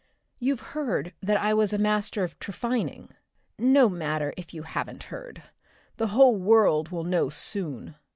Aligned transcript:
You've 0.39 0.61
heard 0.73 1.13
that 1.21 1.37
I 1.37 1.53
was 1.53 1.73
a 1.73 1.77
master 1.77 2.23
of 2.23 2.39
trephining? 2.39 3.11
No 3.59 3.87
matter 3.87 4.33
if 4.35 4.51
you 4.51 4.63
haven't 4.63 5.03
heard, 5.13 5.43
the 5.97 6.07
whole 6.07 6.37
world 6.37 6.89
will 6.89 7.03
know 7.03 7.29
soon! 7.29 7.93